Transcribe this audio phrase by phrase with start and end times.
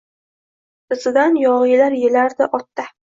[0.95, 2.87] Izidan yogʻiylar yelardi otda